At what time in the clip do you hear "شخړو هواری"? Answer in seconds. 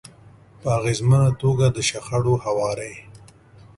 1.89-2.93